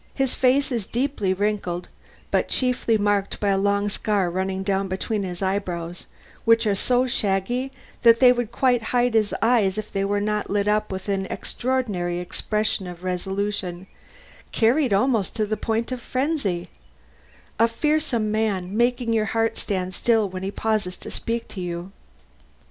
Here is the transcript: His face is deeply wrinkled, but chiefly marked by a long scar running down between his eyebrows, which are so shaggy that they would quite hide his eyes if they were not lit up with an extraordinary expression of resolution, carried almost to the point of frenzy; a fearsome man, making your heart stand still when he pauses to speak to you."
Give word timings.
His 0.15 0.33
face 0.33 0.71
is 0.71 0.87
deeply 0.87 1.31
wrinkled, 1.31 1.87
but 2.31 2.47
chiefly 2.47 2.97
marked 2.97 3.39
by 3.39 3.49
a 3.49 3.55
long 3.57 3.87
scar 3.87 4.31
running 4.31 4.63
down 4.63 4.87
between 4.87 5.21
his 5.21 5.43
eyebrows, 5.43 6.07
which 6.43 6.65
are 6.65 6.73
so 6.73 7.05
shaggy 7.05 7.71
that 8.01 8.19
they 8.19 8.31
would 8.31 8.51
quite 8.51 8.81
hide 8.97 9.13
his 9.13 9.31
eyes 9.43 9.77
if 9.77 9.91
they 9.91 10.03
were 10.03 10.19
not 10.19 10.49
lit 10.49 10.67
up 10.67 10.91
with 10.91 11.07
an 11.07 11.27
extraordinary 11.27 12.17
expression 12.17 12.87
of 12.87 13.03
resolution, 13.03 13.85
carried 14.51 14.91
almost 14.91 15.35
to 15.35 15.45
the 15.45 15.55
point 15.55 15.91
of 15.91 16.01
frenzy; 16.01 16.69
a 17.59 17.67
fearsome 17.67 18.31
man, 18.31 18.75
making 18.75 19.13
your 19.13 19.25
heart 19.37 19.55
stand 19.55 19.93
still 19.93 20.27
when 20.27 20.41
he 20.41 20.49
pauses 20.49 20.97
to 20.97 21.11
speak 21.11 21.47
to 21.47 21.61
you." 21.61 21.91